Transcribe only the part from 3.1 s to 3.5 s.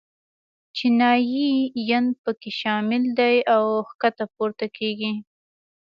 دي